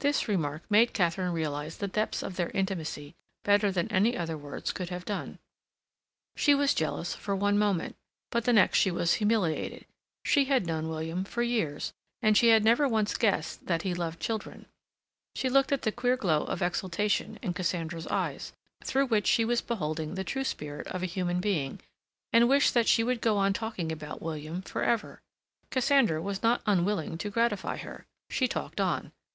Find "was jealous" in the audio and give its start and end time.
6.54-7.14